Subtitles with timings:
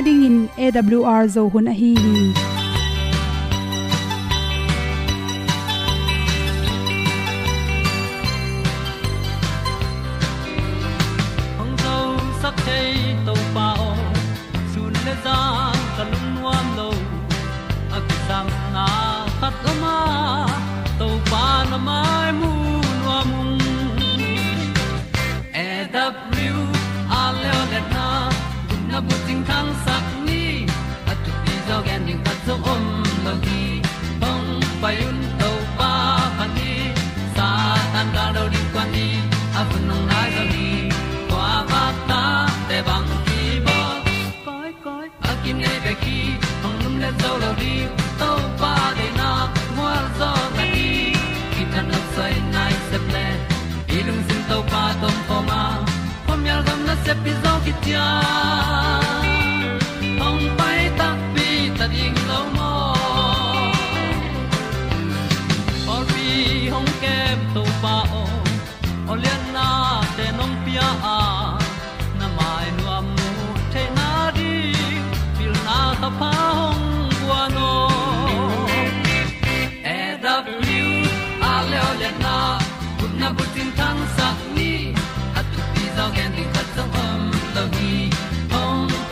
[0.00, 2.59] na ding in awr zo hun a hi hi.
[57.90, 58.19] Pi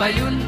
[0.08, 0.47] hong pai un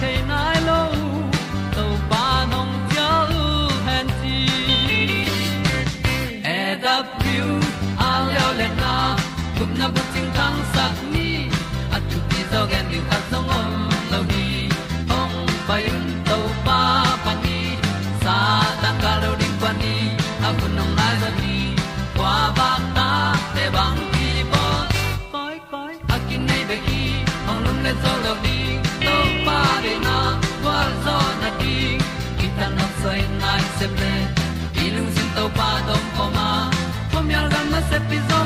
[0.00, 0.37] came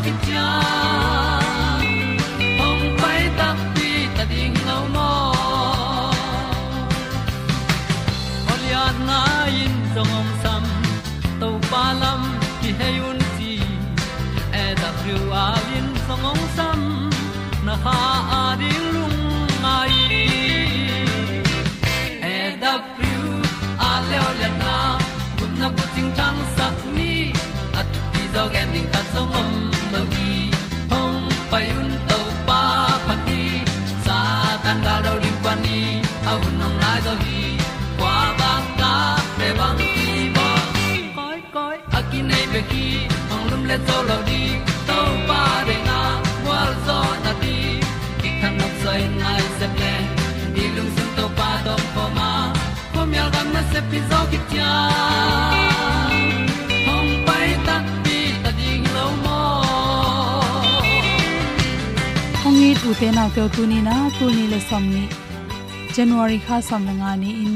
[0.04, 0.48] ki tia
[2.66, 5.10] ong pai ta pi ta ding lo mo
[9.08, 9.20] na
[9.62, 10.64] in song om sam
[11.40, 12.22] to pa lam
[12.60, 13.54] ki hay un ti
[14.62, 16.80] e da thru a lin song om sam
[17.66, 18.41] na ha
[63.00, 65.04] te na te tu ni na tu ni le som ni
[65.96, 67.54] january kha som la nga ni in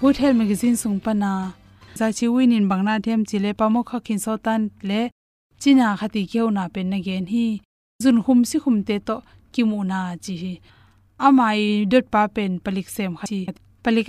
[0.00, 1.30] good health magazine sung pa na
[1.98, 5.00] za chi win in bangna them chi le pa mo kha khin so tan le
[5.62, 7.46] china khati keu na pen na gen hi
[8.02, 9.16] jun khum si khum te to
[9.52, 10.52] kimu na chi hi
[11.26, 11.60] amai
[11.92, 13.40] dot pa pen palik sem kha chi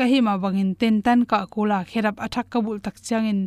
[0.03, 3.39] a hi ma bangin ten tan ka kula kherap athak kabul tak changin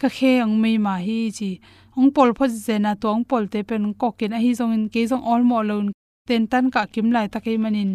[0.00, 1.50] ka khe ang mei ma hi chi
[1.98, 4.84] ong pol pho zena to ong pol te pen ko ken a hi zong in
[4.92, 5.86] ke zong all mo lon
[6.32, 7.90] ten tan ka kim lai takai manin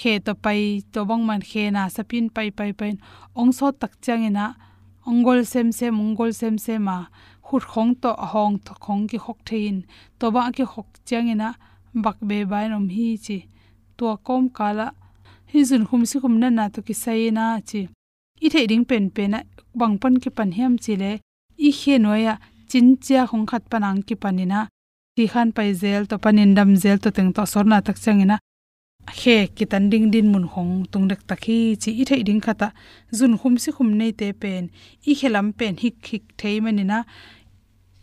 [0.00, 0.60] khe to pai
[0.92, 2.90] to bang man khe na sapin pai pai pai
[3.40, 4.46] ong so tak changina
[5.08, 6.96] ongol sem sem ongol sem sem ma
[7.46, 9.76] khut khong to hong to khong ki khok thein
[10.18, 11.48] to ba ki khok changina
[12.04, 13.38] bak be bai nom hi chi
[13.96, 14.86] to kom kala
[15.50, 17.80] hi jun khum si khum na na to ki sai na chi
[18.44, 19.40] i the ding pen pen na
[19.78, 21.12] bang pan ki pan hiam chi le
[21.68, 22.34] i khe noya
[22.70, 24.60] chin chia khong khat panang ki panina
[25.16, 28.36] ti khan pai zel to panin dam zel to teng to sorna tak changina.
[29.18, 32.68] Khe kitan ding din mun hong tung dek takhi chi i thei ding khata.
[33.18, 34.64] Zun khum si khum nei te pen.
[35.10, 36.98] I khelam pen hik hik thei manina.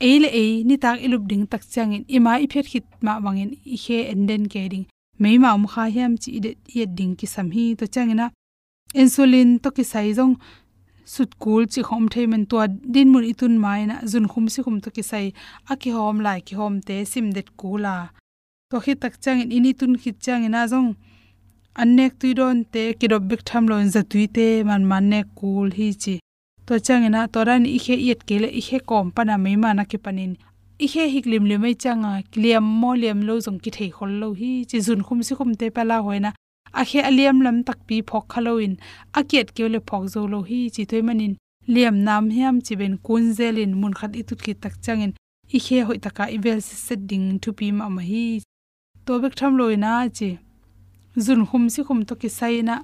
[0.08, 2.04] Eile e ni tak ilup ding tak changin.
[2.16, 4.86] Ima i phet khit ma wangin i he enden ke ding.
[5.22, 8.26] Mei ma um kha hiam chi de ye ding ki sam hi to changina.
[9.02, 10.34] Insulin to ki sai jong
[11.14, 11.32] sut
[11.74, 12.58] chi khom thei men to
[12.94, 15.26] din mun itun mai na jun khum si khum to ki sai
[15.72, 17.96] a ki hom lai ki hom te sim det kula
[18.70, 20.90] to khi tak chang in ini tun khit chang ina jong
[21.82, 26.16] annek tuidon te kidob bik tham lon za tuite man man ne kul hi chi.
[26.68, 30.34] To changena toran i khe yet kele i khe kom pana me mana ki panin
[30.86, 34.12] i khe hik lim le mai changa kliam mo liam lo jong ki thei khol
[34.22, 36.32] lo hi chi jun khum si khum te pala hoina
[36.80, 38.74] a khe aliam lam tak pi phok khaloin
[39.20, 41.34] a kiet ke le phok zo lo hi chi thoi manin
[41.74, 45.14] liam nam hiam chi ben kun zelin mun khat i tut ki tak changin
[45.56, 48.26] i khe hoi taka i vel si set ding thu pi ma ma hi.
[49.06, 50.30] To bek tham loina chi.
[51.26, 52.76] Zun khum si khum to ki saina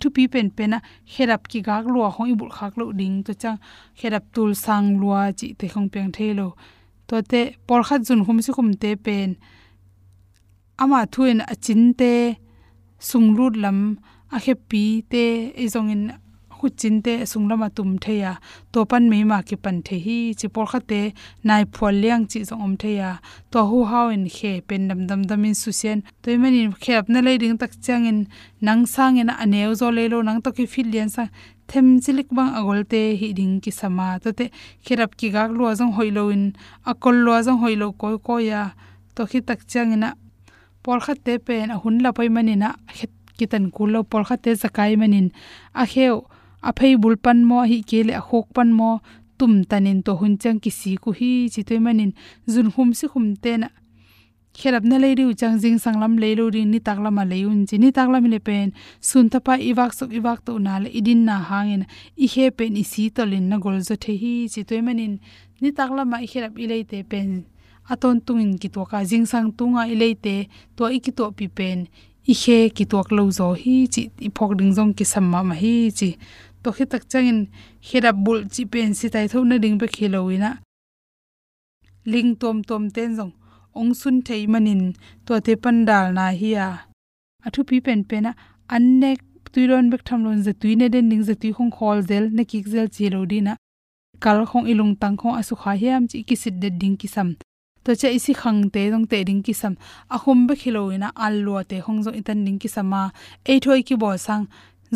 [0.00, 0.78] thu pi pen pen pena
[1.14, 3.58] herap ki gak lua hoi bul khak lo ding to chang.
[4.00, 6.48] Herap tul sang lua chi te khong peng thelo
[7.08, 9.30] to te, por khat zun khum si khum te pen.
[10.82, 12.12] Ama thuin achin te
[13.08, 13.78] sungrut lam,
[14.34, 15.24] a khe pi te
[15.62, 16.04] e zong in
[16.64, 18.32] khu chin te sunglama tum theya
[18.72, 21.00] to pan me ma ki pan the hi chi por kha te
[21.48, 23.10] nai phol liang chi zong om theya
[23.52, 26.36] to hu hau in khe pen dam dam dam in su sen to i
[26.84, 28.20] khe ap na le ding tak chang in
[28.66, 31.24] nang sang in aneu zo le lo nang to ki fil lian sa
[31.68, 34.46] them chilik bang agol te hi ding ki sama to te
[34.84, 36.44] khirap ki gak lo zong hoilo in
[36.90, 38.62] akol lo zong hoilo ko ko ya.
[39.14, 40.08] To khi tak chang ina
[40.84, 44.50] por kha te pen a hun la pai manina het kitan kulo por kha te
[44.62, 45.28] zakai manin
[45.82, 46.16] a kheu
[46.68, 48.90] a phei bul pan mo hi ke le a khok pan mo
[49.38, 52.12] tum tanin to hun chang ki si ku hi chi manin
[52.52, 53.68] zun hum si khum te na
[54.58, 58.38] khelap na leiru chang jing sanglam leiru ri ni taklama leun chi ni taklam le
[58.48, 58.68] pen
[59.08, 61.82] sun ta pa iwak sok iwak to na le idin na hangin.
[62.24, 65.14] I he pen i si to lin na gol zo the hi chi toy manin
[65.60, 67.30] ni taklama i khelap i leite pen
[67.92, 70.36] aton tungin ki to ka jing sang tunga ileite
[70.76, 71.78] to i ki to pi pen
[72.32, 75.54] i he ki tok lo zo hi chi i phok ding jong ki samma ma
[75.62, 76.10] hi chi.
[76.62, 77.40] To khi tak changin
[77.86, 80.50] khira bul chi pen si tai tho na ding be khiloina
[82.12, 83.32] ling tom tom ten jong
[83.78, 84.82] ong sun thei manin
[85.26, 86.68] to te pandal na hi a.
[87.46, 88.32] Athu pi pen pen a
[88.74, 89.20] annek
[89.52, 92.88] tuiron bek thamlon je tuine den ning je tui khong khol zel ne kik zel
[92.94, 93.54] chi lo dina
[94.24, 97.28] kal khong ilung tang khong asu kha hiam chi ki sit de ding ki sam
[97.84, 99.74] to che isi khang te dong te ding ki sam
[100.14, 103.00] a khum be khiloina allo te hong zo itan ding ki sama
[103.52, 104.44] e thoi ki bo sang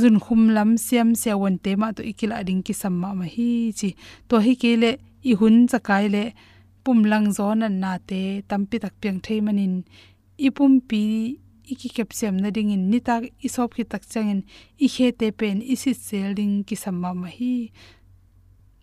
[0.00, 3.50] zun khum lam siam se won te ma to ikila ding ki samma ma hi
[3.78, 3.88] chi
[4.28, 4.90] to hi ke le
[5.30, 6.24] i hun chakai le
[6.84, 9.74] pum lang zo nan na te tampi tak piang thei manin
[10.46, 11.02] i pum pi
[11.72, 14.40] iki kep sem na ding in ni tak i sop ki tak changin
[14.84, 17.54] i khe te pen i si sel ding ki samma ma hi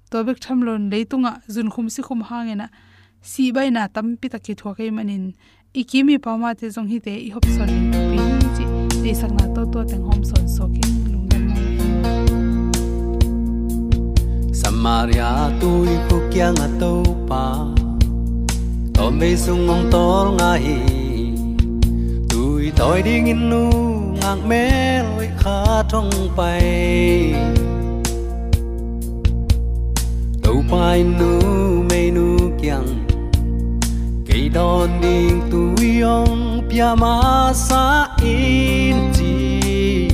[0.09, 2.67] to bek tham lon leitunga zun khum si khum hangena
[3.25, 5.23] si bai na tampi ta ki thua kai manin
[5.81, 7.71] ikimi pama te jong hi te i hop son
[8.11, 8.19] pi
[8.55, 8.65] chi.
[9.01, 11.63] Te sakna to to teng hom son so ki lungdam ma
[14.61, 16.93] Samaria tôi ko kya nga to
[17.29, 17.45] pa.
[18.95, 20.79] To me sung ngong tor nga hi
[22.29, 23.63] tu i toy ding in nu
[24.19, 24.65] ngang me
[25.09, 25.59] loi kha
[25.91, 27.33] thong pai.
[30.43, 31.74] Đâu pai nu
[34.85, 36.03] cây đòn đình tuổi
[36.69, 40.09] pia ma sa in chi.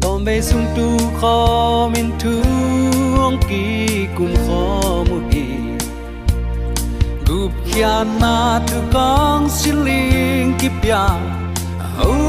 [0.00, 2.42] Tom bay sung tu kho min tu
[3.22, 5.44] ông ki kum kho mu hi
[7.26, 11.08] gup kia na tu kong siling ki pia
[11.98, 12.23] au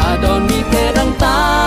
[0.00, 1.59] อาดอนมีเพดังตา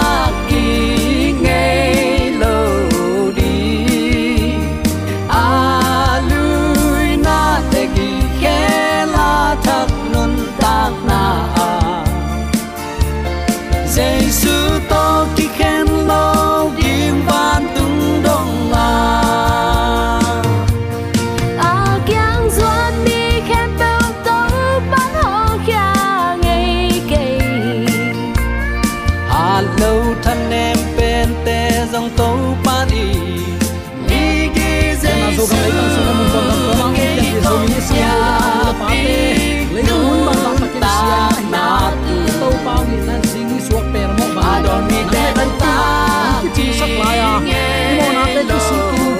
[46.83, 47.51] sak lai ya ni
[47.95, 49.11] mo na te ki si ki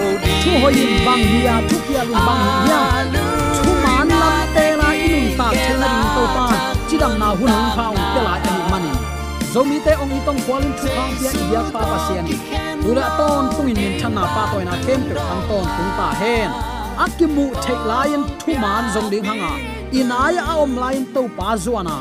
[0.44, 2.80] thu ho yin bang hi ya thu kia lu bang hi ya
[3.64, 6.48] thu man lam te la inun ta chen na ding to pa
[6.88, 8.98] chi dam na hun hung phao te la ani manin
[9.54, 12.26] zomi te ong itong kwalin thu khang pia ibia pa pa sian
[12.90, 16.52] ula ton tungin min thana pa toy na kem pe ang ton tung ta hen
[17.06, 19.54] akimu thek lion thu man zong ding hanga
[20.02, 21.96] inaya a om lain to pa zuana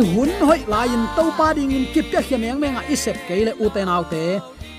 [0.00, 3.52] i hun hoi lain to pa ding in kip ka ya hiameng menga isep keile
[3.68, 4.22] uten autte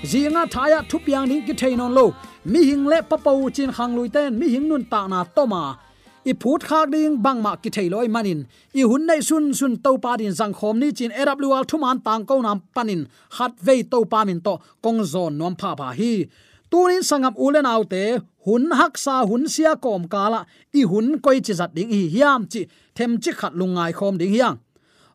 [0.02, 2.14] zinga thaya thu piang ding ki thainon lo.
[2.44, 5.78] Mi hing le papo chin khang lui ten, mi hing nun ta na toma.
[6.24, 8.46] I phut khak ding bang ma ki thailoi manin.
[8.74, 12.26] I hun nei sun sun to pa din jang khom ni chin ewl thuman tang
[12.26, 13.08] ko nam panin.
[13.36, 16.26] Hat ve to pa min to kong zon nom pha pha hi.
[16.70, 18.02] Tunin sangam ulen autte
[18.44, 20.40] hun hak sa hun sia kom kala
[20.74, 24.32] i hun koi chi zat ding hi hiam chi, them chi khat lungai khom ding
[24.34, 24.56] hiang.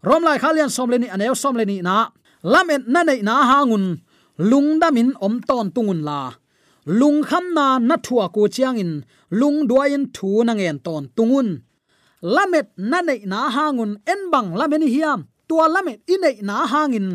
[0.08, 1.96] Rom lai khalian som leni ni som leni na.
[2.44, 3.86] Lamen na nei na hangun
[4.38, 6.32] lungdamin om ton tungun la.
[6.86, 11.50] Lung kham na na thua ku chiang in lung duain thu na ngen ton tungun.
[12.22, 17.08] Lamet na nei na hangun en bang lamen hiam, tua lamet in na hangin.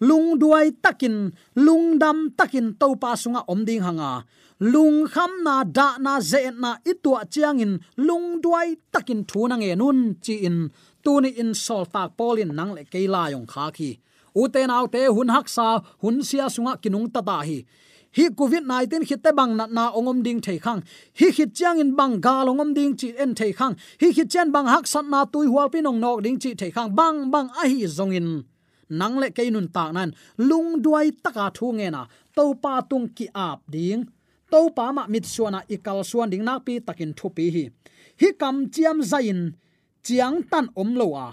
[0.00, 1.16] Lung duai takin
[1.54, 4.24] lung dam takin to pa sunga om ding hanga.
[4.60, 9.56] Lung kham na da na ze na itua chiang in lung duai takin thu na
[9.56, 10.58] nge nun chi in
[11.04, 13.90] tu ni in sol tak polin nang le ke la yong kha khi
[14.34, 17.64] uten te te hun hak sa, hun sia sunga kinung ta ta hi.
[18.16, 20.82] Hi covid 19 khit te bang na na ongom ding thei khang.
[21.18, 23.74] Hi hit chiang in bang ga longom ding chi en thei khang.
[24.00, 26.70] Hi hit chen bang hak sat na tui hual pi nong nok ding chi thei
[26.70, 26.94] khang.
[26.96, 28.42] Bang bang a hi zong in.
[28.88, 30.10] Nang le ke nun tak nan.
[30.38, 32.02] Lung duai taka thu nge na.
[32.36, 34.02] To pa tung ki ap ding.
[34.50, 37.64] To pa ma mit suana ikal suan ding na pi takin thu pi hi.
[38.20, 39.54] Hi kam chiam zain
[40.02, 41.28] chiang tan om lo a.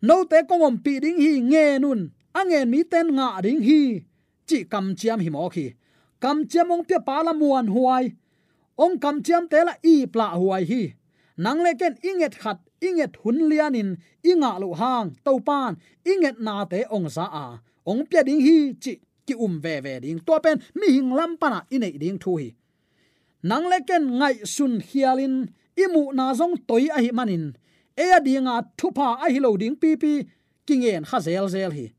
[0.00, 2.00] No te kongom pi ding hi nge nun
[2.38, 3.80] angen mi ten nga ding hi.
[4.48, 5.66] Chi kam chiam hi mo khi.
[6.22, 8.04] Kam chiam ong pe pala muan huai.
[8.84, 10.82] Ong kam chiam te la i pla huai hi.
[11.44, 13.90] Nang le ken inget khat, inget hun lianin,
[14.30, 15.72] inga lo hang to pan
[16.12, 17.46] inget na te ong za a.
[17.90, 18.92] Ong pe ding hi, chi,
[19.26, 20.20] ki um ve ve ding.
[20.26, 22.48] To pen, mi hing lam pana inei ding thu hi.
[23.42, 27.44] Nang le ken ngai sun hialin, imu na zong toi a hi manin.
[27.96, 30.12] E adinga thupa a hi lo ding pi pi,
[30.66, 31.95] kingen kha zel zel hi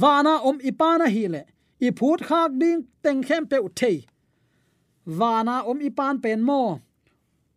[0.00, 1.42] wana om ipana hi le
[1.86, 3.98] i phut khak ding teng khem pe uthei.
[5.18, 6.80] Wana om ipan pen mo.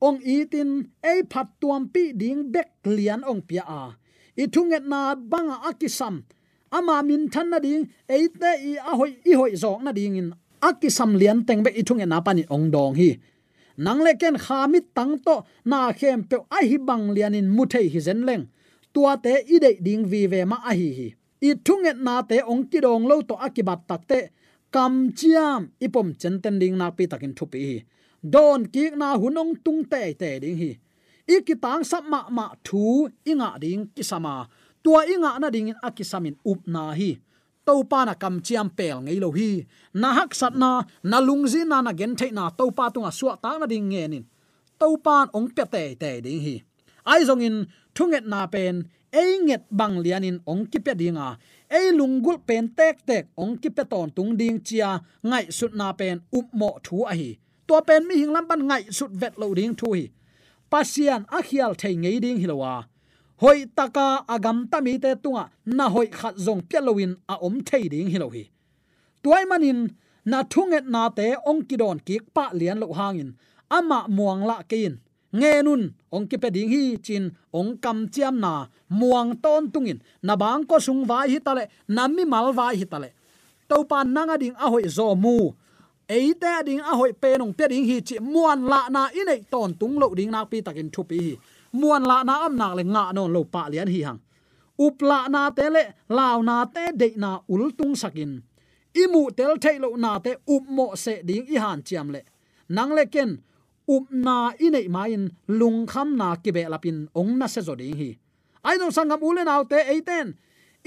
[0.02, 0.70] Ong itin
[1.12, 3.84] ei phat tuam pi ding bek lian ong pia a.
[4.38, 6.16] I thunget na banga akisam
[6.72, 10.16] ama min than na ding ei te i a hoi, i hoi zong na ding
[10.18, 10.30] in
[10.62, 13.10] akisam lian teng be i thunget na pani ong dong hi.
[13.78, 17.64] Nang le ken khamit tang to na khem pe a hi bang lian in mu
[17.66, 18.44] thei hi zen leng.
[18.94, 21.10] Tua te i de ding vi ve ma a hi hi
[21.42, 24.20] i thunget na te ong ki dong lo to akibat takte
[24.72, 27.84] kam chiam ipom chen ten ding na pi takin thupi
[28.26, 30.72] don ki na hunong tung te te ding hi.
[31.30, 34.50] Ikitang sap ma thu inga ding kisama
[34.84, 37.12] tua inga na ding in akisamin up na hi.
[37.66, 39.66] To pa na kam chiam pel ngei lo hi.
[39.94, 40.70] Na hak sat na
[41.04, 44.04] na lungzi na na gen thei na to pa tunga suwa ta na ding nge
[44.12, 44.26] nin.
[44.80, 46.56] To pa ong pe te te ding hi.
[47.06, 47.58] Ai zong in
[47.96, 48.76] thunget na pen
[49.22, 51.28] ei nget bang lianin ong ki pe dinga.
[51.78, 54.90] Ei lungul pen tek tek ong ki pe ton tung ding chia,
[55.30, 57.32] ngai sut na pen up mo thu a hi.
[57.68, 60.06] To pen mi hing lam ban ngai sut vet lo ding thu hi.
[60.72, 62.74] Pasian a khial thei ngei ding hilowa
[63.38, 68.10] hoi taka agam tami te tunga, na hoi khat zong pialowin a om thei ding
[68.14, 68.44] hilo hi.
[69.24, 69.80] Tuai manin,
[70.26, 73.36] na thunget na te ong kidon ki pa lian lo hangin.
[73.70, 74.94] Ama muang la kein
[75.40, 75.82] nge nun
[76.16, 77.24] ong ki pe ding hi chin
[77.60, 78.54] ong kam chiam na,
[79.00, 81.64] muang ton tungin na bang ko sung vai hi tale
[81.96, 83.10] nammi mal vai hi tale
[83.70, 85.36] to pan nanga ding a hoi zo mu
[86.18, 89.70] eite ding a hoi pe nong pe ding hi chi, muan la na inei ton
[89.80, 91.34] tung lo ding na pi takin thu pi hi
[91.80, 94.20] muan la na am nak le nga non lo pa lian hi hang
[94.86, 95.84] up la na te le
[96.18, 98.32] law na te de na ul tung sakin
[99.02, 102.22] imu tel thailo na te up mo se ding i han chiam le
[102.76, 103.32] nang le ken
[103.88, 108.10] up na inei main lung kham na ki be lapin ong na se zoding hi.
[108.68, 110.28] Ai no sangam ule naw te eiten.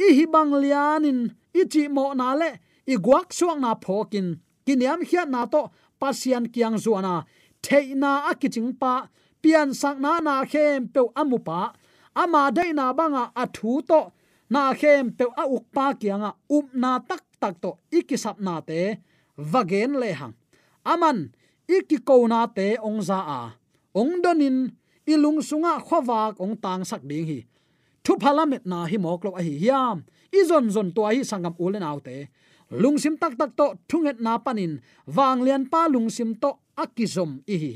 [0.04, 1.20] I hi bang lianin
[1.54, 2.50] i chi mo na le
[2.92, 4.40] i guak suang na phokin.
[4.66, 7.24] Kiniam hiat na to, pasian kiang zuana.
[7.64, 9.08] Theina akiching pa,
[9.42, 11.72] pian sak na na khem pe amupa
[12.14, 14.00] ama dei na banga athu to,
[14.50, 16.30] na khem pe a uk pa kianga.
[16.56, 18.98] Up na tak tak to, ikisap na te,
[19.38, 20.34] vagen le hang.
[20.84, 21.30] Aman
[21.68, 23.42] iki ko na te ong za a
[23.92, 24.72] ong donin
[25.04, 27.38] ilung sunga khowak ong tang sak ding hi.
[28.04, 30.02] Thu phalamet na hi mok lo a hi hiam.
[30.32, 32.28] I zon zon to hi sangam ulen autte
[32.72, 34.80] lungsim tak tak to thunget na panin.
[35.06, 37.72] Wang lian pa lungsim to akizom i hi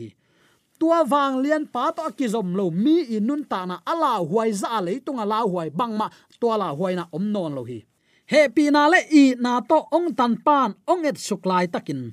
[0.82, 4.98] tua wang lian pa to akizom lo mi inun ta na ala huai za le
[4.98, 7.78] tunga la huai bang ma tua la huai na om non lo hi.
[8.26, 12.10] He pi na le i na to ong tan pan ong et suklai takin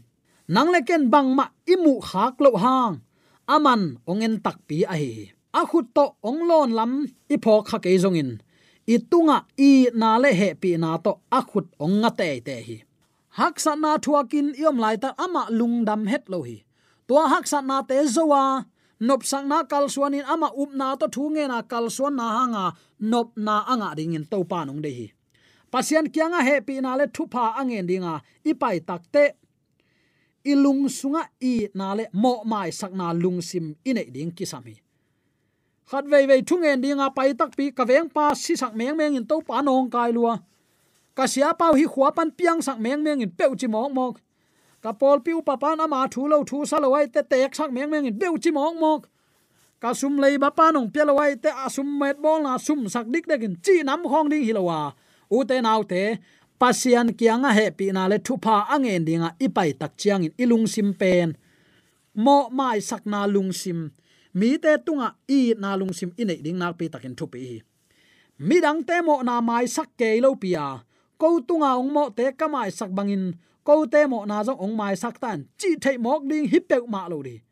[0.54, 2.96] nang le ken bang ma imu khak lo hang.
[3.56, 5.14] Aman ong en tak pi a hi.
[5.60, 6.92] A khut to ong lon lam
[7.34, 8.32] i pho kha ke zong in.
[8.94, 9.38] I tunga
[9.70, 9.72] i
[10.02, 12.78] na le he pi na to a khut ong nga te te hi.
[13.38, 16.58] Hak sa na thuakin iom lai ta ama lungdam het lo hi.
[17.08, 18.44] Tua hak sa na te zowa.
[19.08, 22.26] Nop sang na kal suanin ama up na to thu nge na kal suan na
[22.38, 22.66] hanga.
[23.12, 25.08] Nop na anga ding in to pa nong de hi.
[25.72, 28.14] Pasian kyanga he pi na le thu pha angen dinga.
[28.50, 29.24] Ipai takte
[30.44, 34.76] ilung sunga i nale mo mai sakna lungsim ine ding kisami
[35.90, 38.96] khat vei vei thung en dinga pai tak pi ka veng pa si sak meng
[38.98, 40.38] meng in to pa nong kai lua.
[41.18, 44.14] Ka sia pau hi khwa pan piang sak meng meng in peu chi mok mok.
[44.84, 47.72] Ka pol piu pa pan ama thu lo thu sa lo ai te tek sak
[47.76, 49.02] meng meng in peu chi mok mok.
[49.82, 52.80] Ka sum lei ba pa nong pe lo ai te asum met bol na sum
[52.94, 54.94] sak dik dek in chi nam khong ding hi lo wa.
[55.36, 56.04] U te nau te
[56.60, 60.92] pasian kianga he pi na le thupa angen dinga ipai tak chiang in ilung sim
[60.94, 61.40] pen.
[62.24, 63.80] Mo mai sakna lung sim.
[64.34, 67.64] Mi te tunga i na lung sim ine ding nak pi takin thu pi
[68.40, 70.80] mi dang te mo na mai sak ke lo pia
[71.20, 73.36] ko tunga ong mo te ka mai sak bangin.
[73.68, 75.44] Ko te mo na jong ong mai sak tan.
[75.60, 77.44] Chi thei mok ding hi pe ma lo ri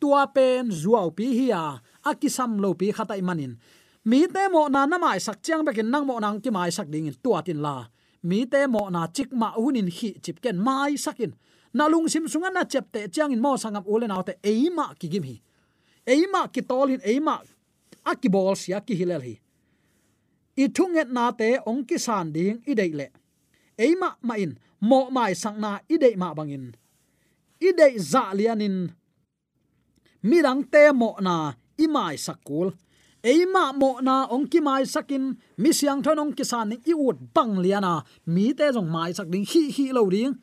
[0.00, 1.78] tua pen zuaw pi hi a.
[2.08, 3.60] Akisam lo pi khatai manin.
[4.08, 6.88] Mi te mo na na mai sak chiang bekin nang mo nang ki mai sak
[6.88, 7.91] ding in tua tin la
[8.22, 11.32] mi te mo na chik ma hunin hi chip ken mai sakin.
[11.74, 14.94] Na lung sim sunga na chep te chiang in mo sangam ule na te eima
[14.98, 15.36] ki gim hi.
[16.06, 17.40] Eima ki tolin eima
[18.04, 19.34] akibol sia ki hilel hi.
[20.56, 23.08] I thunget na te ong ki san ding i dei le.
[23.78, 26.66] Eima ma in mo mai sang na i dei ma bangin
[27.62, 28.90] i dei za lianin.
[30.22, 32.68] Mirang te mo na i mai sakul
[33.22, 35.24] eima mo na ong ki mai sakin,
[35.62, 39.28] mi siang thon ong ki san i ut bang liana mi te jong mai sak
[39.32, 40.34] ding hi hi lo ding.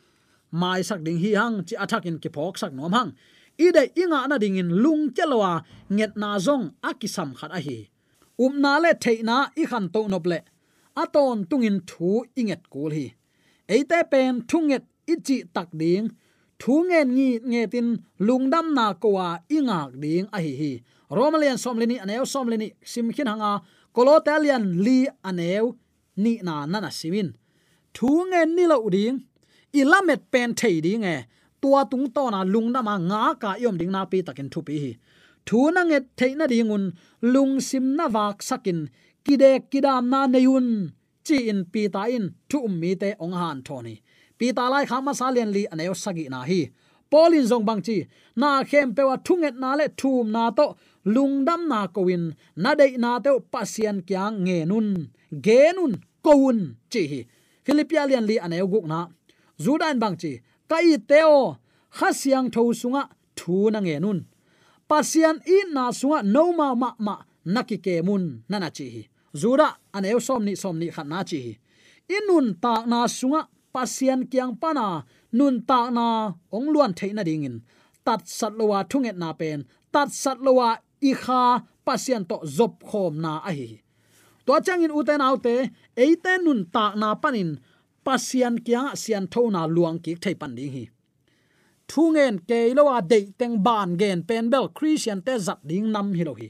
[0.51, 3.11] Mai sak ding hi hang, chi athak in ki phok sak nom hang.
[3.59, 7.89] I de inga na ding in lung chelwa nget na zong akisam khat a hi.
[8.39, 10.39] Um na le theina i khan to nop le.
[10.95, 13.07] Aton tungin thu inget kul hi.
[13.67, 16.07] Eite pen thunget ichi tak ding.
[16.61, 17.87] Thu ngen ngi nge tin
[18.27, 20.71] lungdam na kowa ingak ding a hi hi
[21.17, 23.61] romalian somlini aneu, somlini simkhin hanga
[23.95, 25.75] kolotalian li aneu,
[26.17, 27.29] ni na nana simin
[27.95, 29.17] thu nge ni lo ding
[29.79, 31.17] ilamet pen thei ding e.
[31.61, 34.75] Tua tung to na lungdam ma nga ka yom ding na pi takin thu pi
[34.83, 34.91] hi.
[35.47, 36.85] Thu na nge theina dingun
[37.33, 38.79] lung sim na wak sakin.
[39.25, 40.67] Kide kidam na neyun
[41.27, 43.95] chi in pi ta in, thu um mi te ong han thoni
[44.37, 46.61] pi ta lai kha ma salian li aneu sagi na hi.
[47.11, 47.97] Polin zong bang chi,
[48.41, 50.65] na khem pewa thunget na le thum na to
[51.05, 54.87] lungdam na kowin, na dei na te pasian kyang nge nun
[55.45, 55.93] ge nun
[56.25, 57.19] koun chi hi
[57.65, 58.99] philippian lian li aneu guk na.
[59.63, 60.31] Zudan bang chi,
[60.69, 61.57] kai teo,
[61.97, 63.03] khasiang tho sunga,
[63.37, 64.19] thu na nge nun
[64.89, 67.15] pasian i na sunga, no ma ma ma
[67.53, 69.03] naki ke mun nana chi hi
[69.41, 71.53] zura aneu somni somni khat na chi hi
[72.17, 73.41] inun ta na sunga
[73.73, 74.85] pasian kyang pana
[75.37, 76.05] nun ta na
[76.55, 77.55] ong luan theina dingin
[78.05, 79.59] tat sat lowa thunget na pen,
[79.93, 80.69] tat sat lowa
[81.01, 81.41] i kha
[81.85, 83.69] pasien to zop khom na a hi.
[84.45, 85.55] To changin uten autte
[86.03, 87.51] eite nun ta na panin
[88.05, 90.85] pasian kyang sian thona luang ki thei pan ding hi.
[91.89, 96.23] Thungen ke lowa de teng ban gen pen bel christian te zat ding nam hi
[96.27, 96.49] lo hi.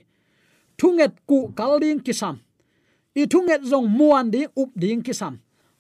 [0.80, 2.36] Thunget ku kal ding kisam
[3.22, 5.36] i thunget zong muan ding up ding kisam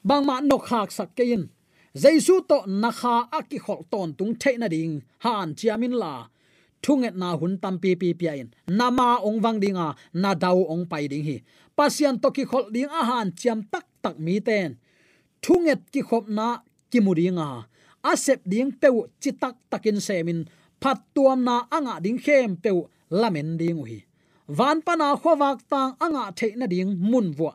[0.08, 1.44] bang ma nok hak sak kein
[2.02, 6.14] jaisu to nakha aki khol ton tung theina ding han chiamin la
[6.84, 10.86] thunget na hun tam pi pi pi in nama ong wang dinga na dau ong
[10.92, 11.38] pai ding hi.
[11.78, 14.78] Pasian to ki khol ding a han, chiam tak tak mi ten.
[15.44, 16.48] Thunget ki khop na
[16.92, 17.66] ki mudinga
[18.04, 20.40] asep ding peu chitak takin semin
[20.82, 24.00] phat tuam na anga ding khem peu lamen ding hi
[24.48, 27.54] van pana khowak tang anga theina ding mun wa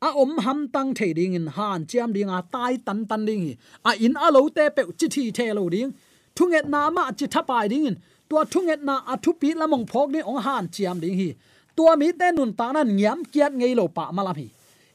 [0.00, 3.42] a om ham tang thei ding in han, chiam ding a tai tan tan ding
[3.46, 3.54] hi.
[3.90, 5.94] A in a lo te pe chi thi the lo ding.
[6.36, 7.96] Thunget na ma chi thapai ding in
[8.28, 11.30] tua thunget na athu pi lamong phok ni ong han chiam ding hi.
[11.76, 14.48] Tua mi te nun ta na nyam kiat ngei lo pa malam hi.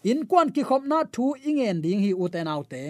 [0.03, 2.83] In kwan ki khop na thu ingen ding hi u te nau te.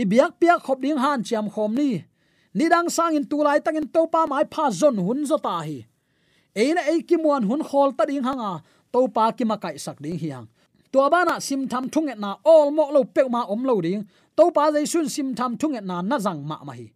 [0.00, 2.04] I biak piak khop ding han chiam khom ni.
[2.54, 5.60] Dang sang in tu lai tang in to pa mai pha zon hun zo ta
[5.66, 5.78] hi.
[6.56, 8.52] Eina ei ki muan hun khol ta ding hanga,
[8.92, 10.46] to pa ki ma kai sak ding hiang.
[10.92, 14.02] Ba na sim tham thung et na all mo lo pe ma om lo ding,
[14.36, 16.90] to pa jai sun sim tham thung et na na jang ma ma hi.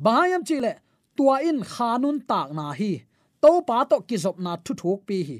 [0.00, 0.72] Bahayam chile
[1.16, 2.92] tua in khanun tak na hi.
[3.42, 5.38] To pa to ki zop na thu thuk pi hi.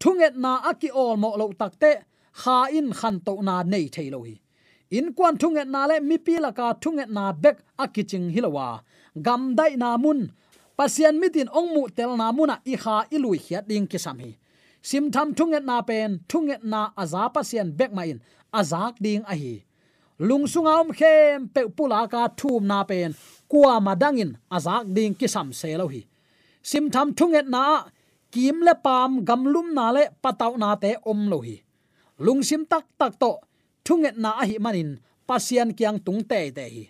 [0.00, 1.92] Thunget na aki ol mo lo takte
[2.40, 4.34] kha in khan to na nei thailo hi.
[4.96, 8.68] In kwan thunget na le mi pi la ka thunget na bek akiching hilowa
[9.26, 10.20] gam dai na mun
[10.78, 14.18] pasian mitin ong mu tel na muna i kha i lui hiat ding ki sam
[14.24, 14.32] hi.
[14.88, 18.20] Sim tham thunget na pen, thunget na aza pasian bek ma in
[18.58, 19.54] azak ding a hi
[20.20, 23.10] lungsunga om khem pe pula ka thum na pen.
[23.50, 26.02] Kwa madangin azak ding ki sam se lo hi.
[26.62, 27.64] Sim tham thunget na,
[28.32, 31.56] kim le pam gamlum na le pataw na te om lo hi.
[32.24, 33.32] Lungsim tak tak to,
[33.84, 34.90] thunget na hi manin
[35.28, 36.84] pasian kyang tung te te hi.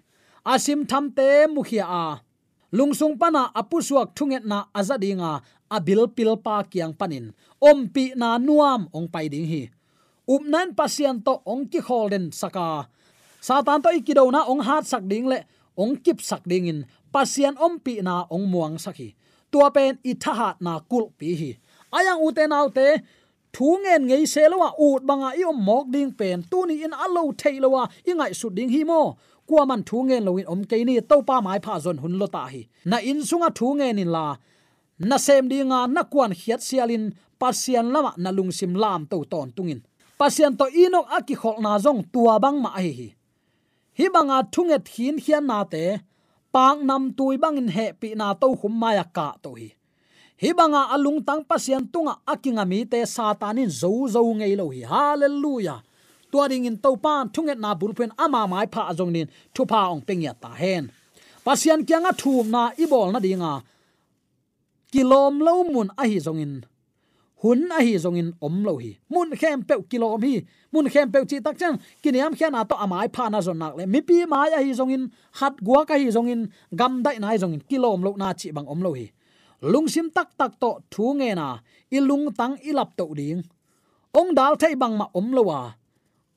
[0.52, 2.04] Asim tham te mukhia a.
[2.72, 5.42] Lungsung pana apusuak thunget na azadinga
[5.76, 7.26] abil pil pa kyang panin.
[7.60, 9.62] Om pi na nuam ong pai ding hi.
[10.30, 12.86] Upnan pasian to ong ki holden saka
[13.40, 15.44] satan to ikido na ong hat sak ding le,
[15.76, 16.80] ong kip sak ding in.
[17.10, 19.14] Pasian om pi na ong muang sakhi
[19.50, 21.50] tua pen i thahat na kul pi hi.
[21.96, 22.86] Ayang uten autte
[23.54, 26.94] thu ngen ngei se lowa, ut banga i om mok ding pen, tu ni in
[27.04, 29.16] alo theilowa i ngai su ding hi mo.
[29.48, 32.26] Kwa man thu ngen loin om ke ni, to pa mai pha zon hun lo
[32.26, 32.62] ta hi.
[32.90, 34.36] Na in sunga thu ngen in la,
[35.08, 37.04] na sem dinga, na kwan hiat sialin
[37.40, 39.80] pasian lama na lungsim lam to ton tungin.
[40.20, 43.08] Pasian to inok aki khol na zong tua bang ma hi hi
[44.00, 45.84] hi banga thunge thin hian na te
[46.54, 49.68] pak nam tui bangin he pi na to khum maya ka to hi
[50.40, 54.80] hi banga alung tang pasian tunga akinga mi te satanin zo zo ngei lo hi.
[54.92, 55.82] Hallelujah.
[56.32, 59.80] Tua ding in to pan thunget na bulpen ama mai pha jong nin, thu pha
[59.92, 60.84] ong peng ya ta hen.
[61.44, 63.52] Pasian kyanga thum na ibol na dinga.
[64.92, 66.54] Kilom lo mun a hi jong in
[67.42, 70.34] hun a hi zongin om lo hi mun khem pe kilom hi
[70.72, 73.72] mun khem pe chi tak chang kiniam khian a to amai pha na zon nak
[73.78, 75.02] le mi pi mai a hi zongin
[75.38, 76.40] hat gua ka hi zongin
[76.78, 79.06] gam dai na zongin zong in kilom lo na chi bang om lo hi
[79.72, 81.48] lungsim tak tak to thu nge na.
[81.90, 83.42] Ilung tang ilap to ding
[84.14, 85.60] ong dal thai bang ma om lo wa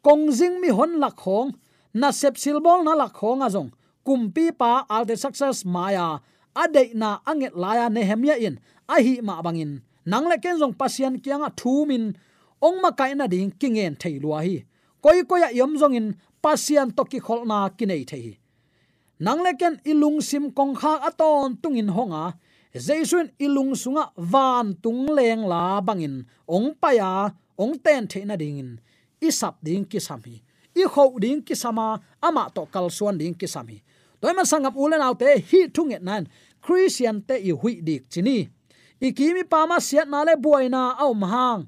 [0.01, 1.49] kong jing mi hon lak khong
[1.93, 3.69] na sep silbol na lak khong a zong
[4.05, 6.17] kumpi pa alte success maya
[6.57, 8.55] ade na anget laya nehemia in
[8.89, 12.13] a hi ma bangin nang le ken jong pasian kyanga thu min
[12.61, 14.55] ong ma kai na ding kingen thei lua hi.
[15.03, 16.07] Koi koi ya yom jong in
[16.43, 18.37] pasian to ki khol na ki nei thei
[19.19, 22.35] nang le ken ilung sim kong kha aton tung in honga,
[22.75, 28.35] jaisun ilung sunga van tung leng la bangin ong pa ya, ong ten the na
[28.35, 28.71] ding in.
[29.21, 30.43] Isap ding ki sami
[30.75, 33.77] i kho ding ki sama ama to kal suan ding ki sami
[34.19, 36.27] toy man sangam ulen autte hi thunget nan,
[36.61, 38.49] christian te i hui dik chini
[39.07, 41.67] ikimi pama siat na le buaina au mahang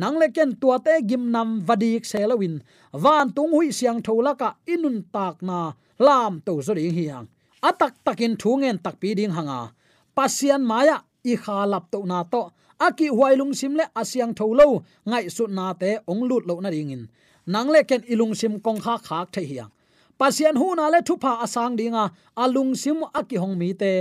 [0.00, 2.54] nang le ken tua te gim nam vadik selawin
[3.02, 5.58] van tung hui siang thola ka inun tak na
[6.06, 7.28] lam to zo ding hiang
[7.60, 9.72] atak takin thungen tak pi ding hanga.
[10.16, 12.50] Pasian maya, i kha lap to na to.
[12.80, 16.90] Aki huailung sim le asiang tholo, ngai su na te ong lut lo na ring
[16.96, 17.02] in.
[17.46, 19.72] Nang le ken ilung sim kong kha khak the hiang
[20.20, 22.04] pasian hu na le thu pha asang dinga
[22.36, 23.92] alung sim aki hong mi te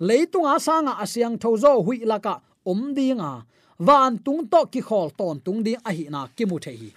[0.00, 3.42] leitunga sanga asyang thozo hui laka om dinga
[3.78, 6.90] van tung to ki khol ton tung ding a hi na ki mu the hi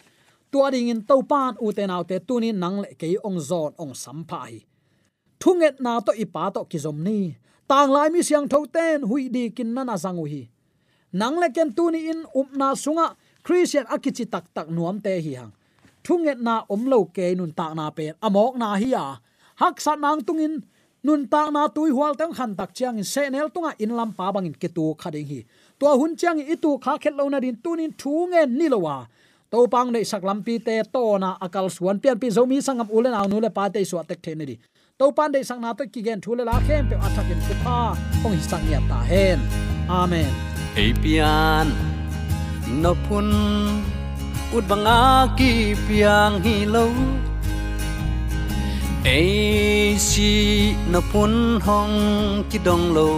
[0.51, 3.71] tua ding in to pan u te naw te tuni nang le ke ong zon
[3.81, 4.59] ong sampha hi
[5.41, 7.35] thunget na to ipa to ki zom ni.
[7.71, 10.43] Tang lai mi siang tho ten hui di kin na na zangu hi
[11.19, 15.33] nang le ken tuni in up na sunga christian akichi tak tak nuam te hi
[15.39, 15.51] hang
[16.03, 19.05] thunget na om lo ke nun tak na pe amok na hi ya
[19.61, 20.53] hak sa nang tungin
[21.03, 24.11] nun ta na tui hual tang khan tak chiang in se nel tunga in lam
[24.17, 25.39] pa bangin ke tu kha ding hi.
[25.79, 28.79] To hun chiang i tu kha khet lo na din tunin thu nge ni lo
[28.85, 28.97] wa.
[29.51, 32.57] To pang nei sak lam pi te to na akal suan pian pi zo mi
[32.67, 34.55] sangam ulen aw nu le pa te so tek the ni di.
[35.01, 37.39] To pan dei sang na to ki gen thu le la khem pe athak in
[37.47, 37.77] ku pa
[38.25, 39.39] ong hi sang ya ta hen.
[39.89, 40.29] Amen.
[40.77, 41.67] Ei pian,
[42.83, 43.27] no pun
[44.55, 45.01] ut banga
[45.37, 45.51] ki
[45.87, 46.85] piang hi lo
[49.03, 51.95] ai si na pun hong
[52.49, 53.09] chi dong lo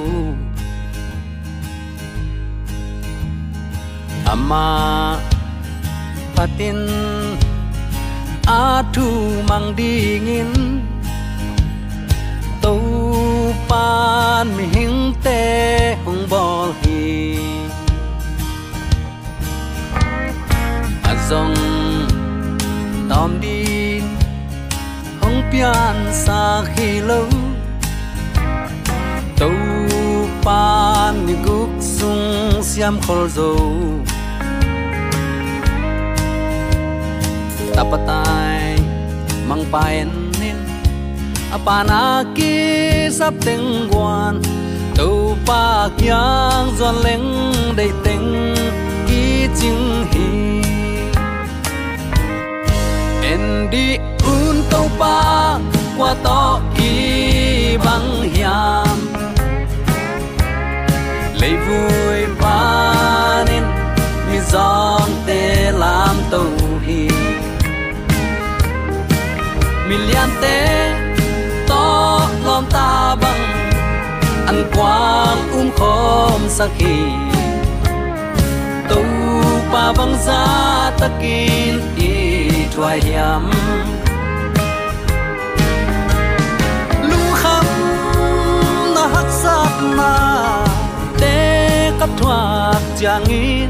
[4.25, 5.19] ama
[6.35, 6.87] patin
[8.47, 9.07] atu
[9.49, 10.51] mang dingin
[12.63, 12.79] tàu
[13.67, 15.72] pan mi hing te
[25.63, 27.27] an sa khi lâu.
[29.39, 29.51] Tàu
[30.43, 33.51] pan ni guk sung siam khol zo
[37.75, 38.77] tapatai
[39.47, 40.57] mang paen nin
[41.55, 42.55] apana ki
[43.17, 44.41] sap teng guan
[44.95, 47.27] tàu pa kyang zon leng
[47.77, 48.27] dei teng
[49.07, 50.27] ki ching hi
[53.31, 54.12] en di
[54.73, 55.59] un pa
[55.97, 58.97] qua to ki băng hiam.
[61.41, 63.63] Lấy vui ba nên,
[64.31, 66.45] như gió tê làm tàu
[66.85, 67.09] hi
[69.89, 70.91] mi lian tê
[71.67, 73.43] to lom ta bằng,
[74.45, 76.95] ăn quang um khom sa khi
[78.89, 79.03] tu
[79.71, 80.45] pa băng ra
[80.99, 82.13] ta kín y
[82.75, 83.51] thoai hiam.
[89.97, 90.13] Ma
[91.21, 91.35] na
[91.99, 93.69] kap thuak chang in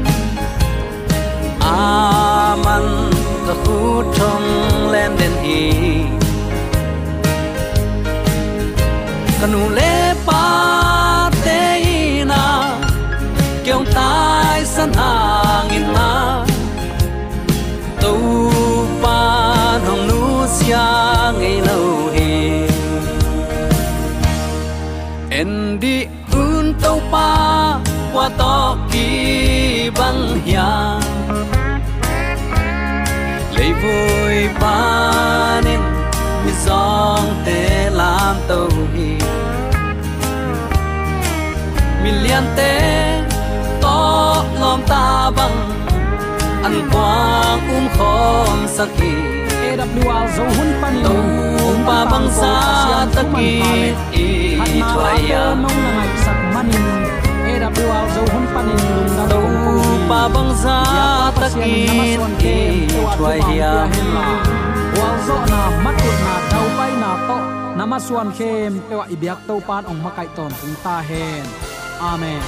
[1.60, 2.86] a man
[3.46, 3.78] ta khu
[4.16, 4.48] thong
[4.92, 5.62] lem den hi.
[9.40, 9.92] Kanu le
[10.26, 10.44] pa
[11.44, 11.60] te
[12.30, 12.42] na,
[13.64, 16.43] kyong tai san hang in na
[29.98, 31.00] băng hiang
[33.56, 35.80] lấy vui ba nên
[36.46, 39.18] mi giong te làm tàu hi
[42.02, 42.72] mi lian te
[43.82, 45.56] to lom ta bằng
[46.62, 49.14] ăn quang um khom sakhi
[49.64, 51.14] AWR zo hun pan pani to
[51.86, 52.54] pa băng sa
[53.16, 53.62] taki
[54.74, 57.03] i thoại ya mong na ngai sak manin
[57.74, 59.40] AWR zo hun panin lung na to
[60.08, 60.78] pa băng za
[61.34, 62.56] takin ki
[63.18, 63.90] thwai hiam
[64.98, 67.38] wal zo na matut na dau pai na to
[67.78, 71.44] namaswan khem pewa ibyak to pan ong makai ton tung ta hen
[72.10, 72.42] amen